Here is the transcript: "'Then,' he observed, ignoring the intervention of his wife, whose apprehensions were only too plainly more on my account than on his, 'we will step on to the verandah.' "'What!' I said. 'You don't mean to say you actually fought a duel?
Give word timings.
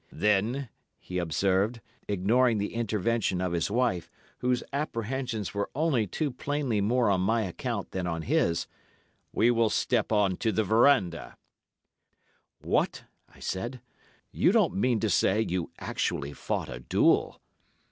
"'Then,' 0.11 0.67
he 0.97 1.19
observed, 1.19 1.79
ignoring 2.07 2.57
the 2.57 2.73
intervention 2.73 3.39
of 3.39 3.51
his 3.51 3.69
wife, 3.69 4.09
whose 4.39 4.63
apprehensions 4.73 5.53
were 5.53 5.69
only 5.75 6.07
too 6.07 6.31
plainly 6.31 6.81
more 6.81 7.07
on 7.07 7.21
my 7.21 7.43
account 7.43 7.91
than 7.91 8.07
on 8.07 8.23
his, 8.23 8.65
'we 9.31 9.51
will 9.51 9.69
step 9.69 10.11
on 10.11 10.35
to 10.35 10.51
the 10.51 10.63
verandah.' 10.63 11.37
"'What!' 12.61 13.03
I 13.29 13.39
said. 13.41 13.79
'You 14.31 14.51
don't 14.51 14.73
mean 14.73 14.99
to 15.01 15.09
say 15.11 15.39
you 15.41 15.69
actually 15.77 16.33
fought 16.33 16.67
a 16.67 16.79
duel? 16.79 17.39